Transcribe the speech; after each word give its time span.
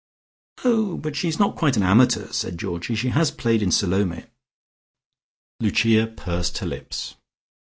"Oh, 0.63 0.97
but 0.97 1.15
she 1.15 1.27
is 1.27 1.37
not 1.37 1.55
quite 1.55 1.77
an 1.77 1.83
amateur," 1.83 2.31
said 2.31 2.57
Georgie. 2.57 2.95
"She 2.95 3.09
has 3.09 3.29
played 3.29 3.61
in 3.61 3.69
Salome." 3.71 4.23
Lucia 5.59 6.07
pursed 6.07 6.57
her 6.57 6.65
lips. 6.65 7.17